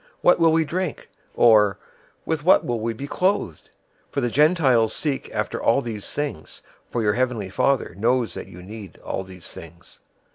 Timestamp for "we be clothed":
2.79-3.69